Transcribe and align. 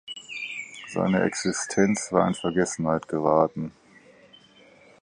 Seine 0.87 1.21
Existenz 1.25 2.11
war 2.11 2.27
in 2.27 2.33
Vergessenheit 2.33 3.07
geraten. 3.07 3.71